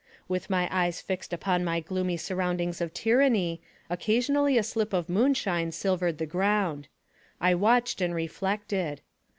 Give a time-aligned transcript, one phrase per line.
[0.27, 5.71] With my eyes fixed upon my glooray surroundings of tyranny, occasionally a slip of moonshine
[5.71, 6.87] silvered the ground.
[7.39, 9.01] I watched and reflected.